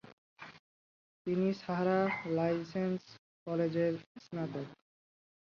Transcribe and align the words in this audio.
তিনি 1.27 1.47
Sarah 1.61 2.11
Lawrence 2.35 3.01
কলেজের 3.47 3.93
স্নাতক। 4.25 4.67